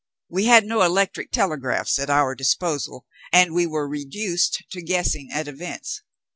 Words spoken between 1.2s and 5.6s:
telegraphs at our disposal, and we were reduced to guessing at